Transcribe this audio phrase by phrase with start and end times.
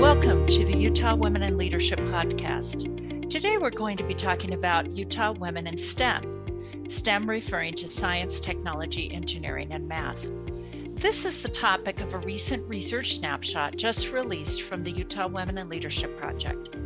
[0.00, 3.28] Welcome to the Utah Women in Leadership Podcast.
[3.28, 8.38] Today we're going to be talking about Utah Women in STEM, STEM referring to science,
[8.38, 10.28] technology, engineering, and math.
[10.94, 15.58] This is the topic of a recent research snapshot just released from the Utah Women
[15.58, 16.76] in Leadership Project.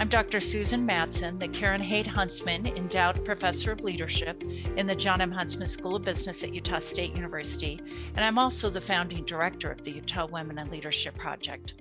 [0.00, 0.40] I'm Dr.
[0.40, 4.42] Susan Madsen, the Karen Haight Huntsman Endowed Professor of Leadership
[4.76, 5.30] in the John M.
[5.30, 7.80] Huntsman School of Business at Utah State University,
[8.16, 11.74] and I'm also the founding director of the Utah Women in Leadership Project.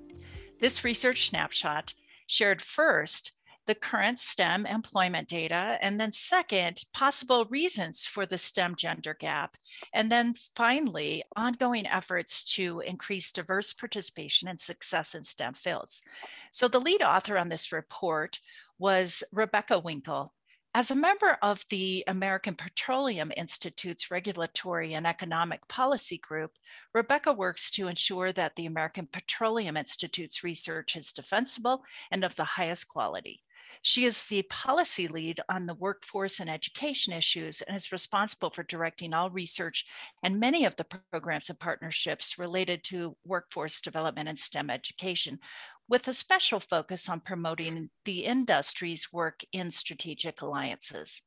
[0.60, 1.94] This research snapshot
[2.28, 3.34] shared first
[3.66, 9.58] the current STEM employment data, and then second, possible reasons for the STEM gender gap,
[9.92, 16.04] and then finally, ongoing efforts to increase diverse participation and success in STEM fields.
[16.52, 18.40] So the lead author on this report
[18.78, 20.30] was Rebecca Winkel,
[20.76, 26.52] as a member of the American Petroleum Institute's Regulatory and Economic Policy Group,
[26.94, 32.44] Rebecca works to ensure that the American Petroleum Institute's research is defensible and of the
[32.44, 33.42] highest quality.
[33.84, 38.64] She is the policy lead on the workforce and education issues and is responsible for
[38.64, 39.86] directing all research
[40.24, 45.40] and many of the programs and partnerships related to workforce development and STEM education,
[45.88, 51.22] with a special focus on promoting the industry's work in strategic alliances.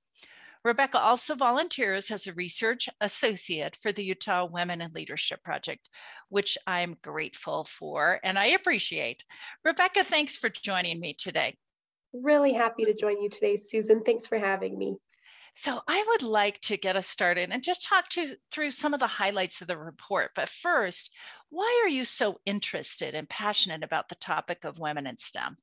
[0.64, 5.88] Rebecca also volunteers as a research associate for the Utah Women in Leadership Project,
[6.28, 9.24] which I'm grateful for and I appreciate.
[9.64, 11.56] Rebecca, thanks for joining me today.
[12.12, 14.02] Really happy to join you today, Susan.
[14.02, 14.96] Thanks for having me.
[15.60, 19.00] So I would like to get us started and just talk to, through some of
[19.00, 20.30] the highlights of the report.
[20.36, 21.12] But first,
[21.50, 25.56] why are you so interested and passionate about the topic of women in STEM?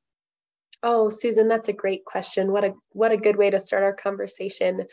[0.84, 2.52] Oh, Susan, that's a great question.
[2.52, 4.86] What a what a good way to start our conversation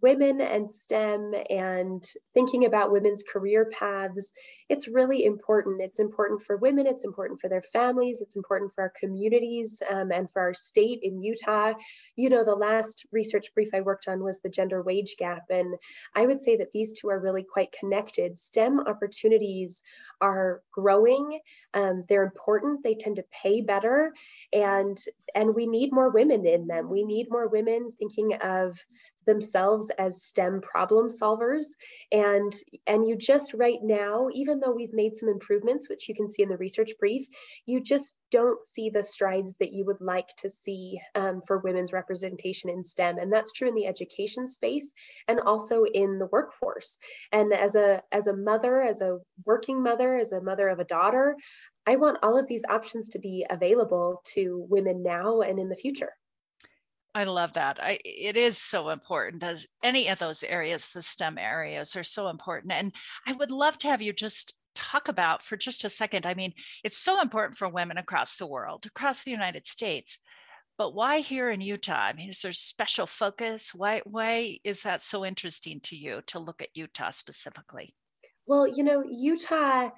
[0.00, 4.32] women and STEM and thinking about women's career paths,
[4.68, 5.80] it's really important.
[5.80, 10.12] It's important for women, it's important for their families, it's important for our communities um,
[10.12, 11.72] and for our state in Utah.
[12.16, 15.44] You know, the last research brief I worked on was the gender wage gap.
[15.50, 15.74] And
[16.14, 18.38] I would say that these two are really quite connected.
[18.38, 19.82] STEM opportunities
[20.20, 21.40] are growing,
[21.74, 24.12] um, they're important, they tend to pay better,
[24.52, 24.96] and
[25.34, 26.90] and we need more women in them.
[26.90, 28.78] We need more women thinking of
[29.26, 31.66] themselves as STEM problem solvers.
[32.12, 32.52] And,
[32.86, 36.42] and you just right now, even though we've made some improvements, which you can see
[36.42, 37.26] in the research brief,
[37.66, 41.92] you just don't see the strides that you would like to see um, for women's
[41.92, 43.18] representation in STEM.
[43.18, 44.92] And that's true in the education space
[45.28, 46.98] and also in the workforce.
[47.32, 50.84] And as a, as a mother, as a working mother, as a mother of a
[50.84, 51.36] daughter,
[51.86, 55.76] I want all of these options to be available to women now and in the
[55.76, 56.12] future.
[57.14, 57.78] I love that.
[57.82, 62.28] I, it is so important as any of those areas, the STEM areas are so
[62.28, 62.72] important.
[62.72, 62.92] And
[63.26, 66.24] I would love to have you just talk about for just a second.
[66.24, 66.54] I mean,
[66.84, 70.18] it's so important for women across the world, across the United States.
[70.78, 71.92] But why here in Utah?
[71.92, 73.74] I mean, is there special focus?
[73.74, 77.90] Why why is that so interesting to you to look at Utah specifically?
[78.46, 79.90] Well, you know, Utah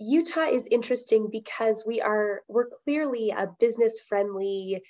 [0.00, 4.82] Utah is interesting because we are we're clearly a business friendly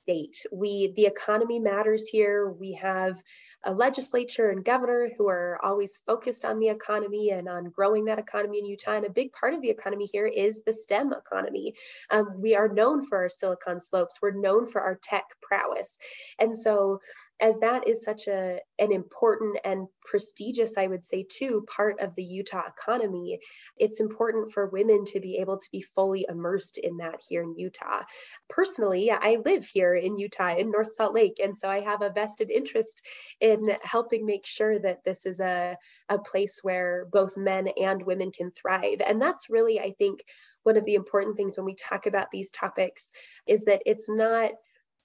[0.00, 0.44] state.
[0.52, 2.50] We the economy matters here.
[2.50, 3.22] We have
[3.64, 8.18] a legislature and governor who are always focused on the economy and on growing that
[8.18, 8.96] economy in Utah.
[8.96, 11.74] And a big part of the economy here is the STEM economy.
[12.10, 14.18] Um, we are known for our Silicon Slopes.
[14.22, 15.98] We're known for our tech prowess,
[16.38, 17.00] and so
[17.40, 22.14] as that is such a an important and prestigious i would say too part of
[22.14, 23.38] the utah economy
[23.76, 27.54] it's important for women to be able to be fully immersed in that here in
[27.56, 28.02] utah.
[28.48, 32.10] Personally i live here in utah in north salt lake and so i have a
[32.10, 33.02] vested interest
[33.40, 35.76] in helping make sure that this is a,
[36.08, 39.00] a place where both men and women can thrive.
[39.06, 40.20] And that's really i think
[40.62, 43.12] one of the important things when we talk about these topics
[43.46, 44.50] is that it's not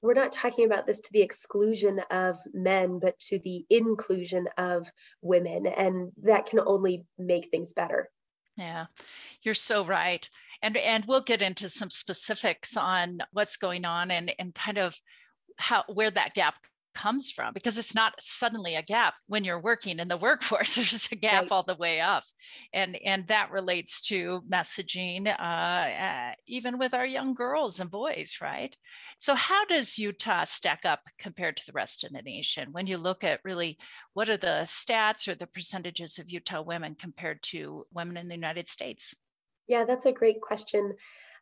[0.06, 4.88] we're not talking about this to the exclusion of men, but to the inclusion of
[5.22, 5.66] women.
[5.66, 8.10] And that can only make things better.
[8.56, 8.86] Yeah,
[9.42, 10.30] you're so right.
[10.62, 14.96] And, and we'll get into some specifics on what's going on and, and kind of
[15.58, 16.56] how where that gap
[16.96, 21.10] comes from because it's not suddenly a gap when you're working in the workforce there's
[21.12, 21.52] a gap right.
[21.52, 22.24] all the way up.
[22.74, 28.38] And and that relates to messaging uh, uh, even with our young girls and boys
[28.42, 28.76] right?
[29.20, 32.70] So how does utah stack up compared to the rest of the nation?
[32.72, 33.78] When you look at really
[34.14, 38.36] what are the stats or the percentages of utah women compared to women in the
[38.36, 39.14] united states?
[39.68, 40.94] Yeah that's a great question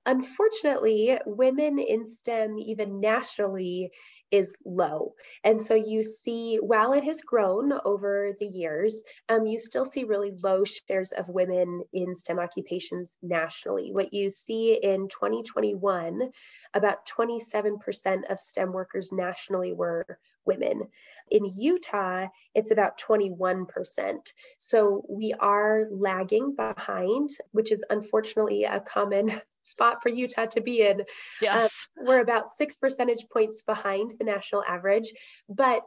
[0.05, 3.91] Unfortunately, women in STEM, even nationally,
[4.31, 5.13] is low.
[5.43, 10.03] And so you see, while it has grown over the years, um, you still see
[10.03, 13.91] really low shares of women in STEM occupations nationally.
[13.91, 16.31] What you see in 2021,
[16.73, 20.87] about 27% of STEM workers nationally were women.
[21.31, 24.33] In Utah, it's about 21%.
[24.59, 30.81] So we are lagging behind, which is unfortunately a common spot for Utah to be
[30.81, 31.03] in.
[31.41, 31.87] Yes.
[31.97, 35.13] Um, we're about six percentage points behind the national average,
[35.47, 35.83] but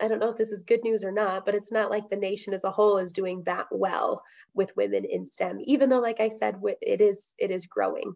[0.00, 2.16] I don't know if this is good news or not, but it's not like the
[2.16, 4.22] nation as a whole is doing that well
[4.52, 8.14] with women in STEM, even though, like I said, it is it is growing.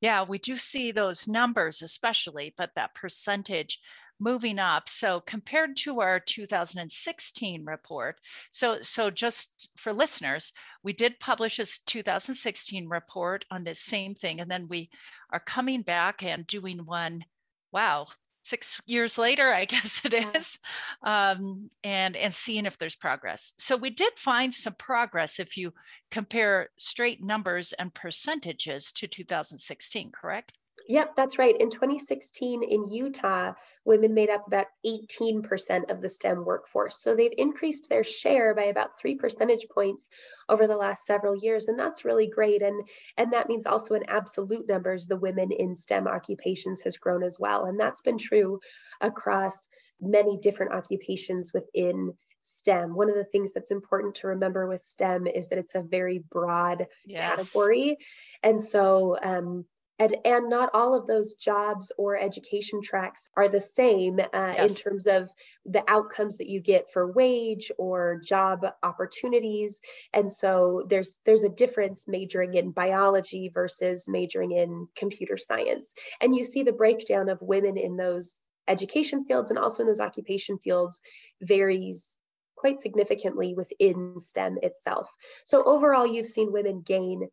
[0.00, 3.80] Yeah, we do see those numbers, especially, but that percentage
[4.20, 4.88] moving up.
[4.88, 8.20] So compared to our 2016 report,
[8.50, 14.40] so so just for listeners, we did publish a 2016 report on this same thing,
[14.40, 14.90] and then we
[15.30, 17.24] are coming back and doing one.
[17.72, 18.06] Wow,
[18.48, 20.58] six years later, I guess it is,
[21.02, 23.54] um, and and seeing if there's progress.
[23.58, 25.72] So we did find some progress if you
[26.10, 30.52] compare straight numbers and percentages to 2016, correct?
[30.88, 31.54] Yep, that's right.
[31.54, 33.52] In 2016 in Utah,
[33.84, 37.02] women made up about 18% of the STEM workforce.
[37.02, 40.08] So they've increased their share by about three percentage points
[40.48, 41.68] over the last several years.
[41.68, 42.62] And that's really great.
[42.62, 42.88] And,
[43.18, 47.38] and that means also in absolute numbers, the women in STEM occupations has grown as
[47.38, 47.66] well.
[47.66, 48.58] And that's been true
[49.02, 49.68] across
[50.00, 52.94] many different occupations within STEM.
[52.94, 56.24] One of the things that's important to remember with STEM is that it's a very
[56.30, 57.28] broad yes.
[57.28, 57.98] category.
[58.42, 59.66] And so um,
[59.98, 64.70] and, and not all of those jobs or education tracks are the same uh, yes.
[64.70, 65.30] in terms of
[65.66, 69.80] the outcomes that you get for wage or job opportunities
[70.12, 76.34] and so there's there's a difference majoring in biology versus majoring in computer science and
[76.34, 80.58] you see the breakdown of women in those education fields and also in those occupation
[80.58, 81.00] fields
[81.40, 82.18] varies
[82.58, 85.16] quite significantly within STEM itself.
[85.44, 87.28] So overall, you've seen women gain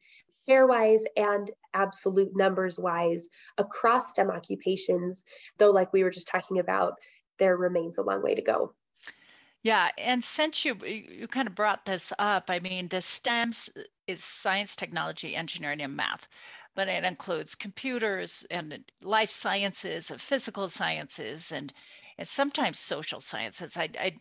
[0.45, 3.27] share wise and absolute numbers wise
[3.57, 5.25] across STEM occupations,
[5.57, 6.93] though, like we were just talking about,
[7.39, 8.73] there remains a long way to go.
[9.63, 13.67] Yeah, and since you you kind of brought this up, I mean, the STEMs
[14.05, 16.27] is science, technology, engineering, and math,
[16.75, 21.73] but it includes computers and life sciences and physical sciences and
[22.17, 23.75] and sometimes social sciences.
[23.75, 24.13] I, I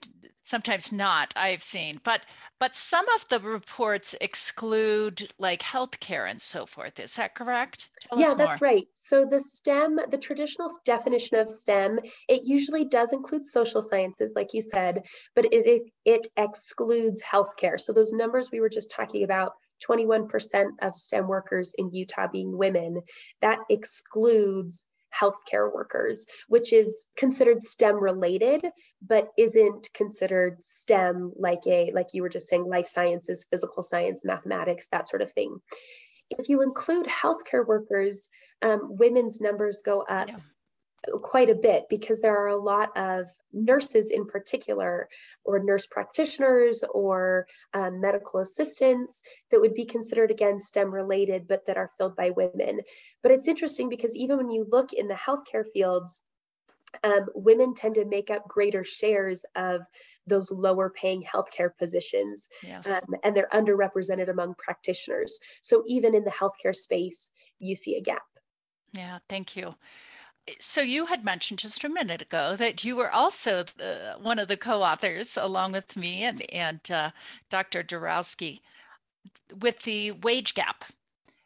[0.43, 1.32] sometimes not.
[1.37, 2.26] I've seen, but
[2.58, 6.99] but some of the reports exclude like healthcare and so forth.
[6.99, 7.88] Is that correct?
[8.08, 8.87] Tell yeah, that's right.
[8.94, 14.55] So the STEM, the traditional definition of STEM, it usually does include social sciences, like
[14.55, 15.05] you said,
[15.35, 17.81] but it it, it excludes healthcare.
[17.81, 19.52] So those numbers we were just talking about
[19.88, 23.00] 21% of STEM workers in Utah being women,
[23.41, 24.87] that excludes
[25.19, 28.64] healthcare workers, which is considered STEM related,
[29.02, 34.25] but isn't considered STEM like a, like you were just saying, life sciences, physical science,
[34.25, 35.58] mathematics, that sort of thing.
[36.31, 38.28] If you include healthcare workers,
[38.62, 40.28] um, women's numbers go up.
[40.28, 40.37] Yeah
[41.22, 45.08] quite a bit because there are a lot of nurses in particular
[45.44, 51.66] or nurse practitioners or um, medical assistants that would be considered again STEM related but
[51.66, 52.80] that are filled by women.
[53.22, 56.22] But it's interesting because even when you look in the healthcare fields,
[57.02, 59.82] um, women tend to make up greater shares of
[60.28, 62.86] those lower paying healthcare positions yes.
[62.86, 65.38] um, and they're underrepresented among practitioners.
[65.62, 68.22] So even in the healthcare space, you see a gap.
[68.93, 69.74] Yeah, thank you
[70.60, 74.48] so you had mentioned just a minute ago that you were also the, one of
[74.48, 77.10] the co-authors along with me and, and uh,
[77.51, 78.60] dr Dorowski
[79.60, 80.84] with the wage gap.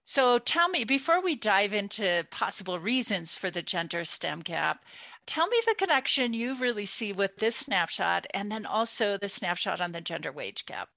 [0.05, 4.83] So tell me before we dive into possible reasons for the gender stem gap
[5.29, 9.81] tell me the connection you really see with this snapshot and then also the snapshot
[9.81, 10.89] on the gender wage gap.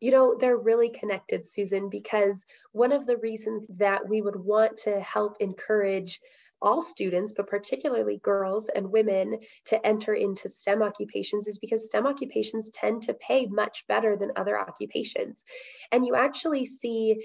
[0.00, 4.76] You know, they're really connected, Susan, because one of the reasons that we would want
[4.78, 6.20] to help encourage
[6.60, 12.06] all students, but particularly girls and women, to enter into STEM occupations is because STEM
[12.06, 15.44] occupations tend to pay much better than other occupations.
[15.92, 17.24] And you actually see,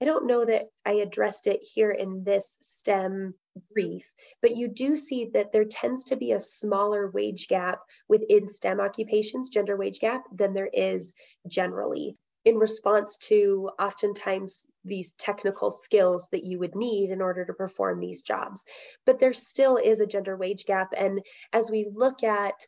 [0.00, 3.34] I don't know that I addressed it here in this STEM
[3.72, 8.48] brief, but you do see that there tends to be a smaller wage gap within
[8.48, 11.14] STEM occupations, gender wage gap, than there is
[11.46, 17.52] generally in response to oftentimes these technical skills that you would need in order to
[17.52, 18.64] perform these jobs.
[19.06, 20.92] But there still is a gender wage gap.
[20.96, 21.20] And
[21.52, 22.66] as we look at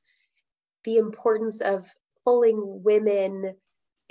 [0.85, 1.89] the importance of
[2.25, 3.57] pulling women,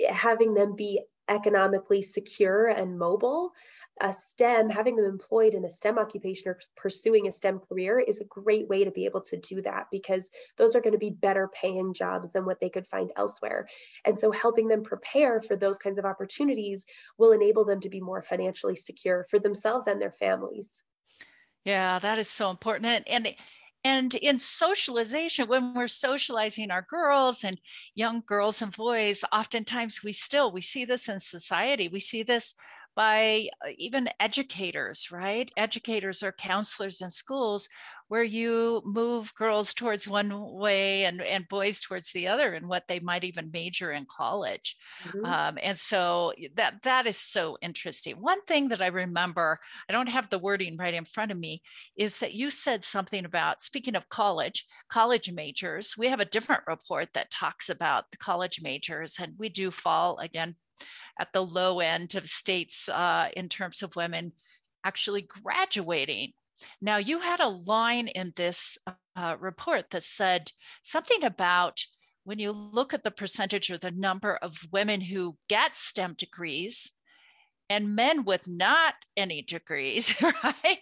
[0.06, 3.52] having them be economically secure and mobile,
[4.00, 8.20] a STEM, having them employed in a STEM occupation or pursuing a STEM career is
[8.20, 11.10] a great way to be able to do that because those are going to be
[11.10, 13.68] better paying jobs than what they could find elsewhere.
[14.04, 16.86] And so helping them prepare for those kinds of opportunities
[17.18, 20.82] will enable them to be more financially secure for themselves and their families.
[21.64, 22.86] Yeah, that is so important.
[22.86, 23.34] And, and
[23.84, 27.60] and in socialization, when we're socializing our girls and
[27.94, 31.88] young girls and boys, oftentimes we still we see this in society.
[31.88, 32.54] We see this
[32.94, 35.50] by uh, even educators, right?
[35.56, 37.68] Educators or counselors in schools
[38.08, 42.86] where you move girls towards one way and, and boys towards the other and what
[42.86, 44.76] they might even major in college.
[45.04, 45.24] Mm-hmm.
[45.24, 48.16] Um, and so that that is so interesting.
[48.16, 49.58] One thing that I remember,
[49.88, 51.62] I don't have the wording right in front of me,
[51.96, 55.94] is that you said something about speaking of college, college majors.
[55.96, 60.18] We have a different report that talks about the college majors, and we do fall
[60.18, 60.56] again
[61.18, 64.32] at the low end of states uh, in terms of women
[64.84, 66.32] actually graduating.
[66.80, 68.78] Now, you had a line in this
[69.16, 70.52] uh, report that said
[70.82, 71.80] something about
[72.24, 76.92] when you look at the percentage or the number of women who get STEM degrees
[77.68, 80.78] and men with not any degrees, right?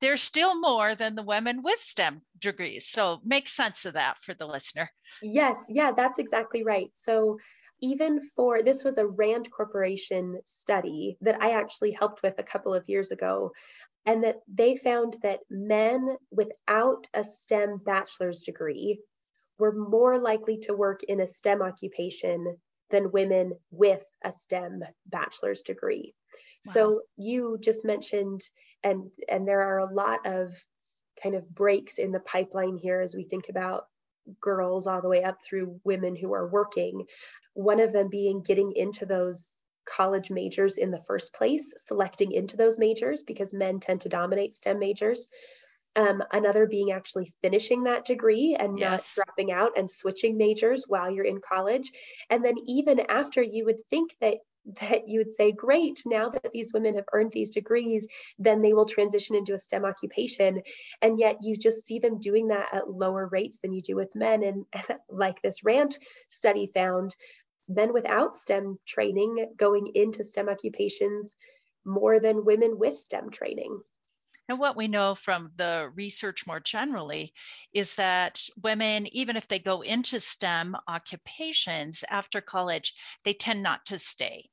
[0.00, 2.86] There's still more than the women with STEM degrees.
[2.86, 4.90] So make sense of that for the listener.
[5.20, 6.90] Yes, yeah, that's exactly right.
[6.94, 7.38] So
[7.80, 12.74] even for this was a Rand Corporation study that I actually helped with a couple
[12.74, 13.52] of years ago,
[14.06, 19.00] and that they found that men without a STEM bachelor's degree
[19.58, 22.56] were more likely to work in a STEM occupation
[22.90, 26.14] than women with a STEM bachelor's degree.
[26.64, 26.72] Wow.
[26.72, 28.40] So you just mentioned,
[28.82, 30.52] and and there are a lot of
[31.22, 33.86] kind of breaks in the pipeline here as we think about
[34.40, 37.04] girls all the way up through women who are working
[37.58, 39.52] one of them being getting into those
[39.84, 44.54] college majors in the first place, selecting into those majors because men tend to dominate
[44.54, 45.28] STEM majors.
[45.96, 49.16] Um, another being actually finishing that degree and yes.
[49.16, 51.90] not dropping out and switching majors while you're in college.
[52.30, 54.36] And then even after you would think that
[54.80, 58.06] that you would say, great, now that these women have earned these degrees,
[58.38, 60.62] then they will transition into a STEM occupation.
[61.02, 64.14] And yet you just see them doing that at lower rates than you do with
[64.14, 64.42] men.
[64.42, 64.64] And
[65.08, 65.98] like this RAND
[66.28, 67.16] study found,
[67.68, 71.36] men without STEM training going into STEM occupations
[71.84, 73.80] more than women with STEM training.
[74.48, 77.34] And what we know from the research more generally
[77.74, 82.94] is that women, even if they go into STEM occupations after college,
[83.24, 84.48] they tend not to stay.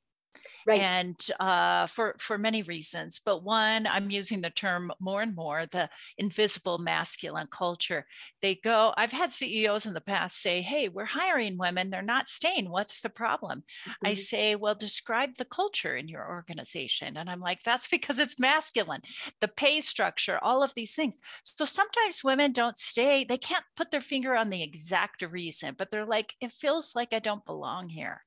[0.66, 0.82] Right.
[0.82, 5.64] And uh, for for many reasons, but one, I'm using the term more and more,
[5.64, 5.88] the
[6.18, 8.04] invisible masculine culture.
[8.42, 8.92] They go.
[8.96, 12.68] I've had CEOs in the past say, "Hey, we're hiring women; they're not staying.
[12.68, 14.06] What's the problem?" Mm-hmm.
[14.06, 18.38] I say, "Well, describe the culture in your organization," and I'm like, "That's because it's
[18.38, 19.02] masculine.
[19.40, 23.24] The pay structure, all of these things." So sometimes women don't stay.
[23.24, 27.14] They can't put their finger on the exact reason, but they're like, "It feels like
[27.14, 28.25] I don't belong here."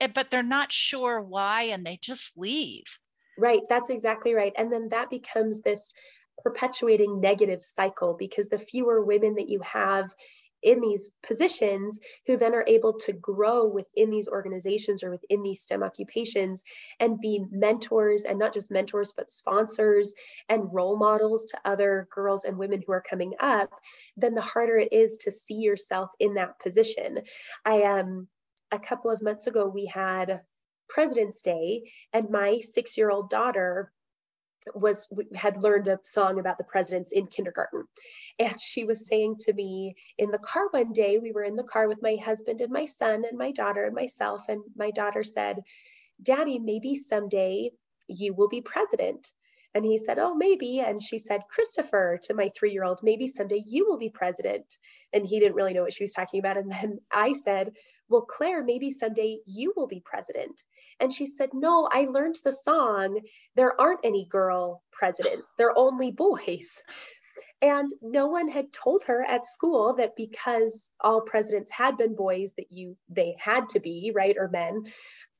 [0.00, 2.98] Eh, but they're not sure why and they just leave.
[3.38, 4.52] Right, that's exactly right.
[4.56, 5.92] And then that becomes this
[6.42, 10.14] perpetuating negative cycle because the fewer women that you have
[10.64, 15.60] in these positions who then are able to grow within these organizations or within these
[15.60, 16.64] STEM occupations
[16.98, 20.14] and be mentors and not just mentors, but sponsors
[20.48, 23.70] and role models to other girls and women who are coming up,
[24.16, 27.18] then the harder it is to see yourself in that position.
[27.64, 28.26] I um
[28.74, 30.40] a couple of months ago, we had
[30.88, 33.92] President's Day, and my six year old daughter
[34.74, 37.84] was had learned a song about the presidents in kindergarten.
[38.38, 41.62] And she was saying to me in the car one day we were in the
[41.64, 45.22] car with my husband and my son and my daughter and myself and my daughter
[45.22, 45.60] said
[46.22, 47.70] daddy maybe someday
[48.08, 49.32] you will be president.
[49.74, 50.80] And he said oh maybe.
[50.80, 54.78] And she said christopher to my 3 year old maybe someday you will be president.
[55.12, 56.56] And he didn't really know what she was talking about.
[56.56, 57.72] And then i said
[58.08, 60.62] well, Claire, maybe someday you will be president.
[61.00, 63.20] And she said, No, I learned the song.
[63.56, 66.82] There aren't any girl presidents, they're only boys.
[67.62, 72.52] And no one had told her at school that because all presidents had been boys,
[72.58, 74.84] that you they had to be, right, or men.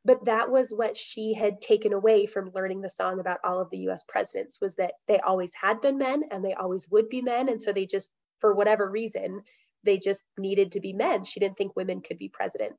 [0.07, 3.71] But that was what she had taken away from learning the song about all of
[3.71, 7.23] the US presidents was that they always had been men and they always would be
[7.23, 7.49] men.
[7.49, 9.43] And so they just, for whatever reason,
[9.85, 11.25] they just needed to be men.
[11.25, 12.73] She didn't think women could be president.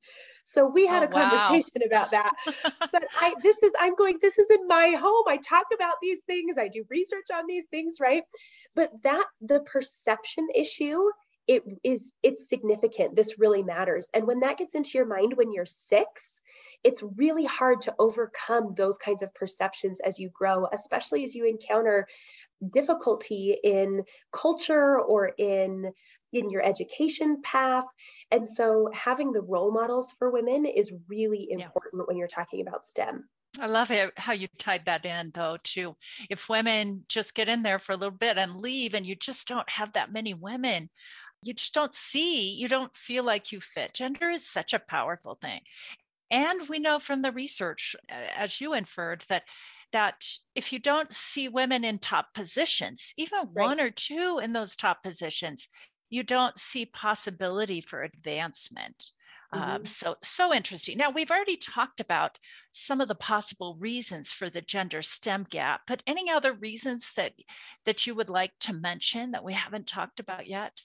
[0.43, 1.88] So we had oh, a conversation wow.
[1.88, 2.33] about that.
[2.91, 5.24] but I this is I'm going this is in my home.
[5.27, 6.57] I talk about these things.
[6.57, 8.24] I do research on these things, right?
[8.75, 11.01] But that the perception issue
[11.47, 13.15] it is it's significant.
[13.15, 14.07] This really matters.
[14.13, 16.41] And when that gets into your mind when you're six
[16.83, 21.47] it's really hard to overcome those kinds of perceptions as you grow especially as you
[21.47, 22.07] encounter
[22.71, 25.91] difficulty in culture or in
[26.33, 27.85] in your education path.
[28.29, 32.03] And so having the role models for women is really important yeah.
[32.05, 35.95] when you're talking about stem I love it, how you tied that in, though, too.
[36.29, 39.47] If women just get in there for a little bit and leave, and you just
[39.47, 40.89] don't have that many women
[41.45, 43.93] you just don't see, you don't feel like you fit.
[43.93, 45.62] Gender is such a powerful thing.
[46.31, 49.43] And we know from the research, as you inferred, that
[49.91, 53.65] that if you don't see women in top positions, even right.
[53.67, 55.69] one or two in those top positions,
[56.09, 59.12] you don't see possibility for advancement.
[59.51, 59.71] Um, mm-hmm.
[59.71, 60.97] Um, so so interesting.
[60.97, 62.37] Now we've already talked about
[62.71, 67.33] some of the possible reasons for the gender STEM gap, but any other reasons that
[67.85, 70.81] that you would like to mention that we haven't talked about yet?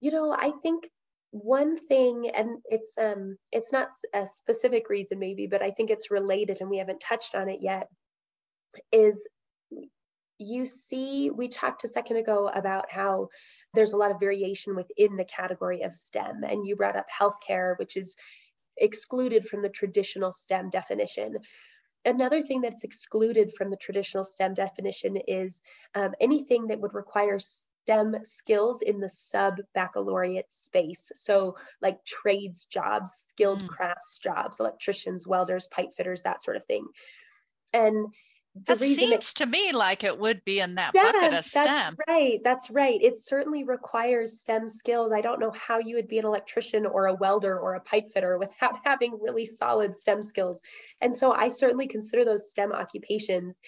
[0.00, 0.84] You know, I think
[1.32, 6.10] one thing and it's um it's not a specific reason maybe but i think it's
[6.10, 7.88] related and we haven't touched on it yet
[8.92, 9.26] is
[10.42, 13.28] you see we talked a second ago about how
[13.74, 17.78] there's a lot of variation within the category of stem and you brought up healthcare
[17.78, 18.16] which is
[18.76, 21.36] excluded from the traditional stem definition
[22.04, 25.60] another thing that's excluded from the traditional stem definition is
[25.94, 27.38] um, anything that would require
[27.84, 31.10] STEM skills in the sub baccalaureate space.
[31.14, 33.68] So, like trades jobs, skilled mm.
[33.68, 36.86] crafts jobs, electricians, welders, pipe fitters, that sort of thing.
[37.72, 38.06] And
[38.54, 41.64] that seems to me like it would be in that STEM, bucket of STEM.
[41.64, 42.40] That's right.
[42.44, 43.00] That's right.
[43.02, 45.10] It certainly requires STEM skills.
[45.12, 48.08] I don't know how you would be an electrician or a welder or a pipe
[48.12, 50.60] fitter without having really solid STEM skills.
[51.00, 53.58] And so I certainly consider those STEM occupations.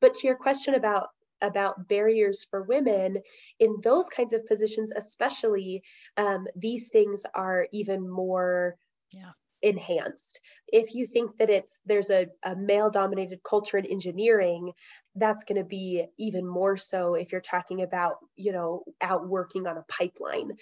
[0.00, 1.08] But to your question about
[1.42, 3.18] about barriers for women
[3.60, 5.82] in those kinds of positions especially
[6.16, 8.74] um, these things are even more
[9.12, 9.32] yeah
[9.66, 14.70] enhanced if you think that it's there's a, a male dominated culture in engineering
[15.16, 19.66] that's going to be even more so if you're talking about you know out working
[19.66, 20.52] on a pipeline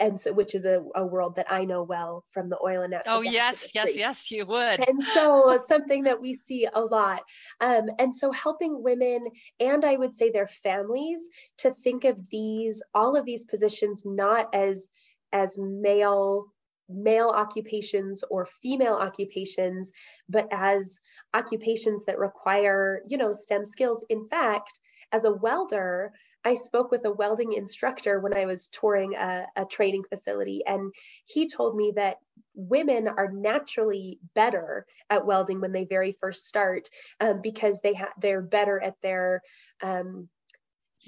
[0.00, 2.92] and so which is a, a world that I know well from the oil and
[2.92, 3.18] natural.
[3.18, 4.88] Oh yes, yes, yes, you would.
[4.88, 7.22] And so something that we see a lot.
[7.60, 9.26] Um, and so helping women
[9.60, 11.28] and I would say their families
[11.58, 14.88] to think of these all of these positions not as
[15.32, 16.46] as male
[16.92, 19.92] male occupations or female occupations
[20.28, 20.98] but as
[21.34, 24.04] occupations that require you know stem skills.
[24.08, 24.78] In fact
[25.12, 26.12] as a welder
[26.44, 30.92] I spoke with a welding instructor when I was touring a, a training facility, and
[31.26, 32.16] he told me that
[32.54, 36.88] women are naturally better at welding when they very first start
[37.20, 39.42] um, because they they're better at their
[39.82, 40.28] um,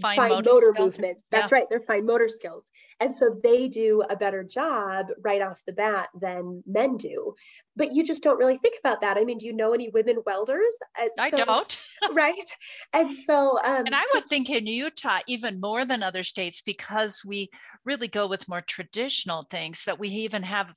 [0.00, 1.24] fine, fine motor, motor movements.
[1.30, 1.58] That's yeah.
[1.58, 2.66] right, they're fine motor skills.
[3.00, 7.34] And so they do a better job right off the bat than men do.
[7.76, 9.16] But you just don't really think about that.
[9.16, 10.74] I mean, do you know any women welders?
[11.00, 11.76] Uh, I don't.
[12.12, 12.34] right.
[12.92, 17.22] And so, um, and I would think in Utah, even more than other states, because
[17.24, 17.50] we
[17.84, 20.74] really go with more traditional things, that we even have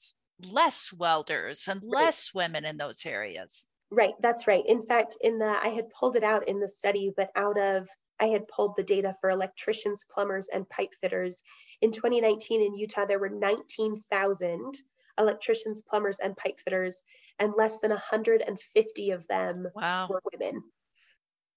[0.51, 2.43] less welders and less right.
[2.43, 3.67] women in those areas.
[3.91, 4.63] Right, that's right.
[4.65, 7.87] In fact, in the I had pulled it out in the study, but out of
[8.19, 11.43] I had pulled the data for electricians, plumbers, and pipe fitters.
[11.81, 14.73] In 2019 in Utah, there were 19,000
[15.17, 17.03] electricians, plumbers, and pipe fitters,
[17.39, 20.07] and less than 150 of them wow.
[20.09, 20.63] were women.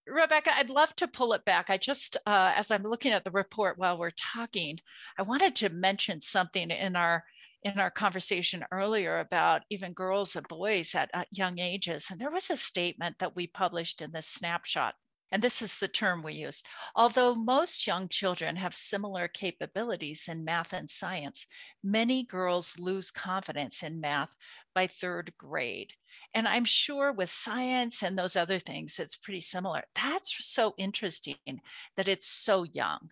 [0.07, 1.69] Rebecca, I'd love to pull it back.
[1.69, 4.79] I just, uh, as I'm looking at the report while we're talking,
[5.19, 7.25] I wanted to mention something in our
[7.65, 12.07] in our conversation earlier about even girls and boys at uh, young ages.
[12.09, 14.95] And there was a statement that we published in this snapshot
[15.31, 16.63] and this is the term we use.
[16.95, 21.47] Although most young children have similar capabilities in math and science,
[21.83, 24.35] many girls lose confidence in math
[24.75, 25.93] by third grade.
[26.35, 29.83] And I'm sure with science and those other things, it's pretty similar.
[29.95, 31.61] That's so interesting
[31.97, 33.11] that it's so young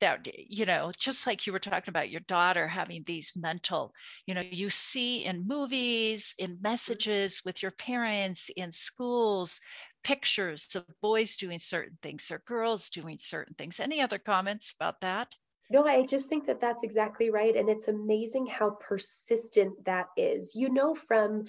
[0.00, 3.92] that you know just like you were talking about your daughter having these mental
[4.26, 6.62] you know you see in movies in mm-hmm.
[6.62, 9.60] messages with your parents in schools
[10.02, 13.80] pictures of boys doing certain things or girls doing certain things.
[13.80, 15.34] Any other comments about that?
[15.70, 17.54] No, I just think that that's exactly right.
[17.54, 20.54] And it's amazing how persistent that is.
[20.54, 21.46] You know, from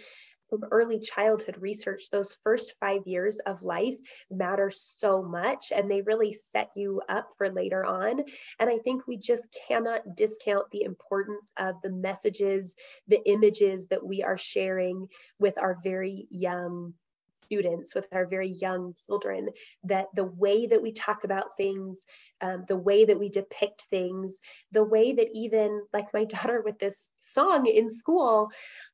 [0.51, 3.95] from early childhood research, those first five years of life
[4.29, 8.21] matter so much and they really set you up for later on.
[8.59, 12.75] And I think we just cannot discount the importance of the messages,
[13.07, 15.07] the images that we are sharing
[15.39, 16.93] with our very young
[17.43, 19.49] students, with our very young children,
[19.83, 22.05] that the way that we talk about things,
[22.41, 24.39] um, the way that we depict things,
[24.71, 28.49] the way that even like my daughter with this song in school,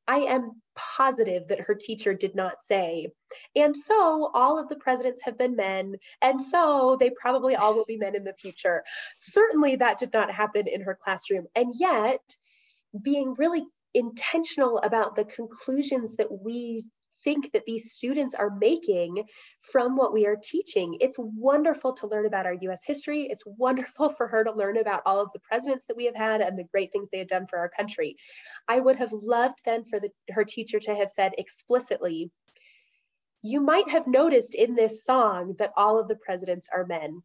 [0.06, 3.08] I am positive that her teacher did not say,
[3.54, 7.84] and so all of the presidents have been men, and so they probably all will
[7.84, 8.84] be men in the future.
[9.16, 11.46] Certainly that did not happen in her classroom.
[11.54, 12.20] And yet,
[13.02, 16.84] being really intentional about the conclusions that we
[17.24, 19.24] think that these students are making
[19.60, 20.96] from what we are teaching.
[21.00, 23.28] It's wonderful to learn about our US history.
[23.30, 26.40] It's wonderful for her to learn about all of the presidents that we have had
[26.40, 28.16] and the great things they had done for our country.
[28.66, 32.30] I would have loved then for the, her teacher to have said explicitly,
[33.42, 37.22] you might have noticed in this song that all of the presidents are men.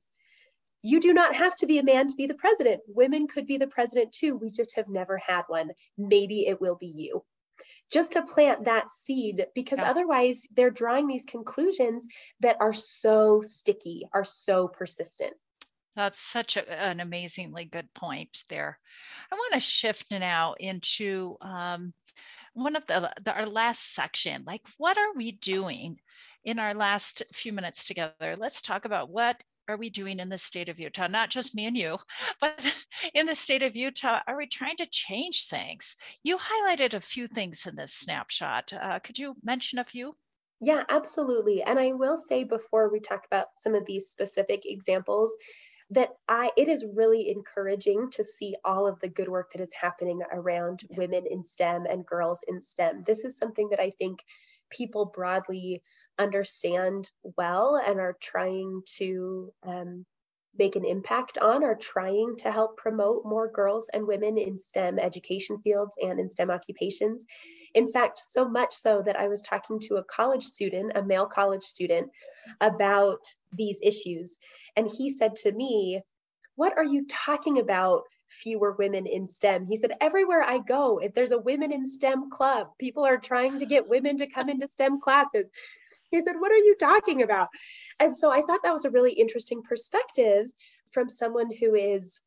[0.84, 2.82] You do not have to be a man to be the president.
[2.88, 4.36] Women could be the president too.
[4.36, 5.72] We just have never had one.
[5.98, 7.24] Maybe it will be you
[7.94, 9.90] just to plant that seed because yeah.
[9.90, 12.06] otherwise they're drawing these conclusions
[12.40, 15.34] that are so sticky, are so persistent.
[15.96, 18.80] That's such a, an amazingly good point there.
[19.32, 21.94] I want to shift now into um,
[22.54, 24.44] one of the, the, our last section.
[24.46, 26.00] Like, what are we doing
[26.44, 28.36] in our last few minutes together?
[28.38, 31.08] Let's talk about what are we doing in the state of Utah?
[31.08, 31.98] Not just me and you,
[32.42, 32.66] but
[33.14, 35.96] in the state of Utah, are we trying to change things?
[36.24, 38.74] You highlighted a few things in this snapshot.
[38.74, 40.16] Uh, could you mention a few?
[40.60, 41.62] Yeah, absolutely.
[41.62, 45.36] And I will say before we talk about some of these specific examples,
[45.90, 49.74] that I it is really encouraging to see all of the good work that is
[49.74, 53.04] happening around women in STEM and girls in STEM.
[53.06, 54.20] This is something that I think
[54.70, 55.84] people broadly
[56.20, 60.06] understand well and are trying to um,
[60.58, 65.00] make an impact on are trying to help promote more girls and women in STEM
[65.00, 67.26] education fields and in STEM occupations.
[67.74, 71.26] In fact, so much so that I was talking to a college student, a male
[71.26, 72.12] college student,
[72.62, 74.38] about these issues.
[74.76, 76.02] And he said to me,
[76.56, 78.04] What are you talking about?
[78.30, 79.68] fewer women in STEM.
[79.68, 83.60] He said, everywhere I go, if there's a women in STEM club, people are trying
[83.60, 85.46] to get women to come into STEM classes.
[86.14, 87.50] He said, What are you talking about?
[88.00, 90.46] And so I thought that was a really interesting perspective
[90.92, 92.22] from someone who is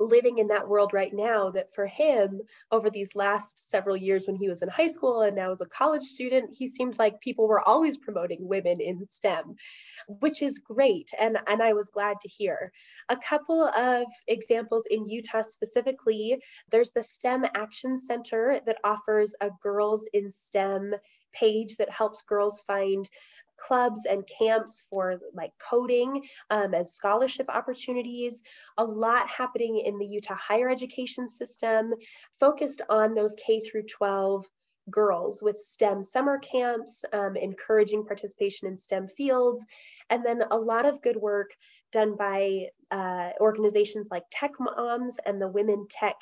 [0.00, 4.36] living in that world right now that for him over these last several years when
[4.36, 7.48] he was in high school and now as a college student he seemed like people
[7.48, 9.56] were always promoting women in stem
[10.20, 12.70] which is great and and i was glad to hear
[13.08, 16.38] a couple of examples in utah specifically
[16.70, 20.94] there's the stem action center that offers a girls in stem
[21.32, 23.08] page that helps girls find
[23.58, 28.42] clubs and camps for like coding um, and scholarship opportunities.
[28.78, 31.92] A lot happening in the Utah higher education system,
[32.38, 34.46] focused on those K through 12
[34.90, 39.64] girls with STEM summer camps, um, encouraging participation in STEM fields,
[40.10, 41.50] and then a lot of good work
[41.92, 46.16] done by uh, organizations like Tech Moms and the Women Tech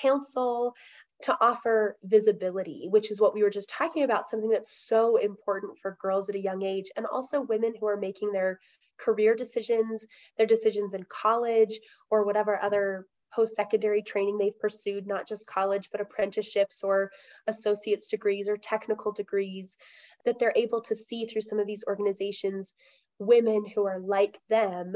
[0.00, 0.74] Council,
[1.22, 5.78] to offer visibility, which is what we were just talking about, something that's so important
[5.78, 8.58] for girls at a young age and also women who are making their
[8.98, 10.06] career decisions,
[10.36, 11.78] their decisions in college
[12.10, 17.10] or whatever other post secondary training they've pursued, not just college, but apprenticeships or
[17.46, 19.78] associate's degrees or technical degrees,
[20.24, 22.74] that they're able to see through some of these organizations
[23.18, 24.94] women who are like them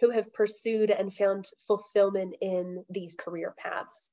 [0.00, 4.10] who have pursued and found fulfillment in these career paths.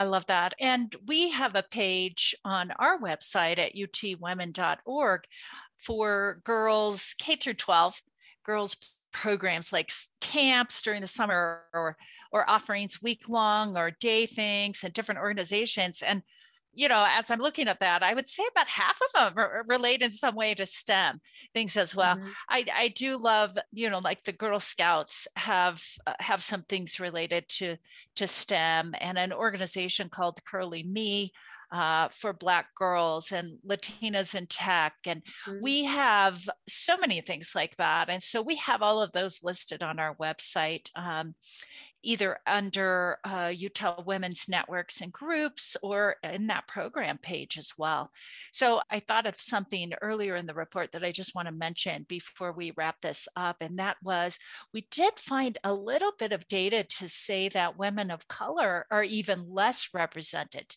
[0.00, 0.54] I love that.
[0.58, 5.24] And we have a page on our website at utwomen.org
[5.76, 8.00] for girls K through 12,
[8.42, 8.76] girls
[9.12, 11.96] programs like camps during the summer or
[12.32, 16.22] or offerings week long or day things and different organizations and
[16.72, 19.64] you know, as I'm looking at that, I would say about half of them are,
[19.68, 21.20] relate in some way to STEM
[21.52, 22.16] things as well.
[22.16, 22.28] Mm-hmm.
[22.48, 27.00] I, I do love, you know, like the Girl Scouts have uh, have some things
[27.00, 27.76] related to
[28.16, 31.32] to STEM, and an organization called Curly Me
[31.72, 35.62] uh, for Black girls and Latinas in tech, and mm-hmm.
[35.62, 38.08] we have so many things like that.
[38.08, 40.88] And so we have all of those listed on our website.
[40.94, 41.34] Um,
[42.02, 48.10] either under uh, Utah Women's Networks and Groups or in that program page as well.
[48.52, 52.06] So I thought of something earlier in the report that I just want to mention
[52.08, 54.38] before we wrap this up, and that was
[54.72, 59.04] we did find a little bit of data to say that women of color are
[59.04, 60.76] even less represented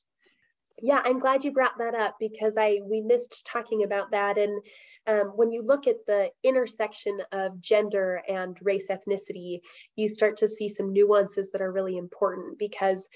[0.84, 4.38] yeah i'm glad you brought that up because i we missed talking about that.
[4.38, 4.62] And
[5.08, 9.62] um, when you look at the intersection of gender and race ethnicity
[9.96, 13.08] you start to see some nuances that are really important because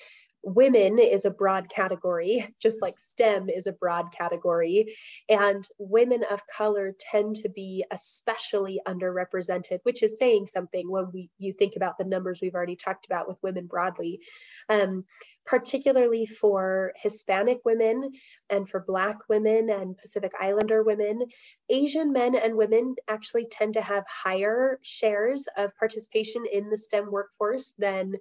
[0.47, 4.95] women is a broad category, just like STEM is a broad category.
[5.27, 11.29] And women of color tend to be especially underrepresented, which is saying something when we
[11.37, 14.21] you think about the numbers we've already talked about with women broadly.
[14.69, 15.03] Um,
[15.45, 18.11] particularly for Hispanic women
[18.49, 21.21] and for Black women and Pacific Islander women.
[21.69, 27.09] Asian men and women actually tend to have higher shares of participation in the STEM
[27.09, 28.15] workforce than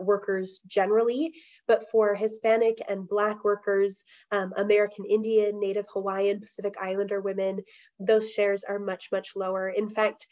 [0.00, 1.32] workers generally,
[1.66, 7.62] but for Hispanic and Black workers, um, American Indian, Native Hawaiian, Pacific Islander women,
[7.98, 9.68] those shares are much, much lower.
[9.68, 10.26] In fact,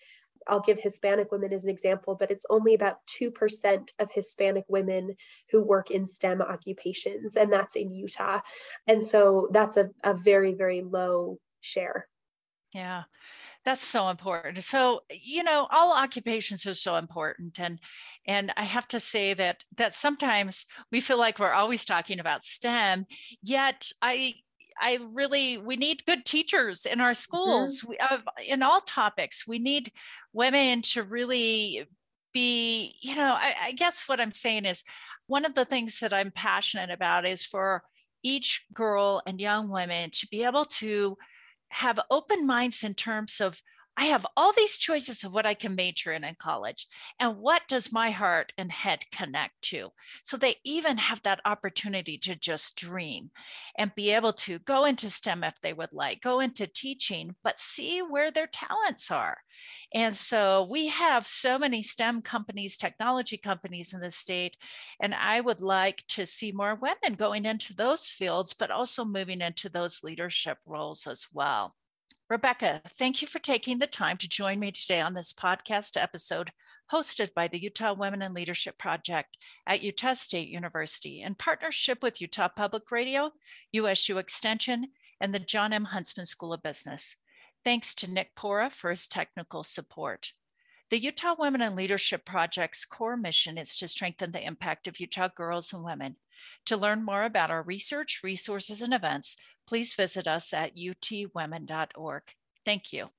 [0.47, 5.17] I'll give Hispanic women as an example, but it's only about 2% of Hispanic women
[5.51, 8.41] who work in STEM occupations, and that's in Utah.
[8.87, 12.07] And so that's a, a very, very low share.
[12.75, 13.05] Yeah,
[13.65, 14.63] that's so important.
[14.63, 17.59] So, you know, all occupations are so important.
[17.59, 17.81] And
[18.27, 22.45] and I have to say that that sometimes we feel like we're always talking about
[22.45, 23.07] STEM,
[23.43, 24.35] yet I
[24.81, 27.15] I really we need good teachers in our mm-hmm.
[27.15, 27.83] schools.
[27.83, 28.25] Mm-hmm.
[28.39, 29.47] We in all topics.
[29.47, 29.91] We need
[30.33, 31.87] women to really
[32.35, 34.83] be, you know, I, I guess what I'm saying is
[35.27, 37.83] one of the things that I'm passionate about is for
[38.23, 41.17] each girl and young women to be able to
[41.71, 43.63] have open minds in terms of
[43.99, 46.87] I have all these choices of what I can major in in college.
[47.19, 49.91] And what does my heart and head connect to?
[50.23, 53.31] So they even have that opportunity to just dream
[53.79, 57.61] and be able to go into STEM if they would like, go into teaching, but
[57.61, 59.39] see where their talents are.
[59.95, 64.57] And so we have so many STEM companies, technology companies in the state.
[65.01, 69.41] And I would like to see more women going into those fields, but also moving
[69.41, 71.73] into those leadership roles as well.
[72.29, 76.51] Rebecca, thank you for taking the time to join me today on this podcast episode
[76.93, 82.21] hosted by the Utah Women in Leadership Project at Utah State University in partnership with
[82.21, 83.31] Utah Public Radio,
[83.71, 84.89] USU Extension,
[85.21, 85.85] and the John M.
[85.85, 87.17] Huntsman School of Business.
[87.65, 90.33] Thanks to Nick Pora for his technical support.
[90.89, 95.29] The Utah Women in Leadership Project's core mission is to strengthen the impact of Utah
[95.29, 96.17] girls and women
[96.67, 102.23] to learn more about our research, resources, and events, please visit us at utwomen.org.
[102.65, 103.11] Thank you.